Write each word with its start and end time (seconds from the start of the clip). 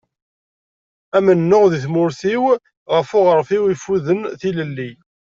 Amennuɣ 1.17 1.63
deg 1.71 1.81
tmurt-iw, 1.85 2.43
ɣef 2.93 3.09
uɣref-iw 3.19 3.63
yeffuden 3.67 4.21
tilelli. 4.39 4.91